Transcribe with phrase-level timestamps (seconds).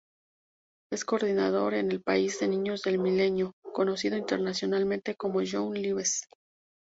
[0.91, 6.23] Es Coordinador en el país de Niños del Milenio, conocido internacionalmente como Young Lives.